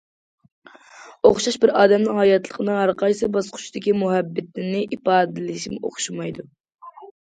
ئوخشاش 1.29 1.57
بىر 1.65 1.73
ئادەمنىڭ 1.81 2.17
ھاياتلىقنىڭ 2.23 2.81
ھەر 2.83 2.95
قايسى 3.03 3.31
باسقۇچىدىكى 3.37 3.97
مۇھەببىتىنى 4.03 4.85
ئىپادىلىشىمۇ 5.01 5.83
ئوخشىمايدۇ. 5.97 6.53